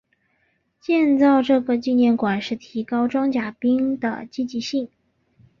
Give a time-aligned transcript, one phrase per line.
[0.79, 4.89] 建造这个纪念馆是提高装甲兵的积极性。